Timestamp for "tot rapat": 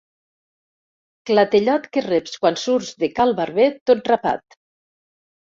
3.93-4.59